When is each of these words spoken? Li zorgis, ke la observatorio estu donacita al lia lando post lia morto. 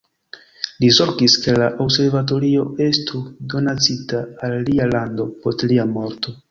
Li 0.83 0.87
zorgis, 0.99 1.35
ke 1.43 1.53
la 1.63 1.67
observatorio 1.85 2.65
estu 2.89 3.23
donacita 3.55 4.27
al 4.49 4.61
lia 4.71 4.93
lando 4.99 5.33
post 5.47 5.71
lia 5.73 5.91
morto. 5.99 6.39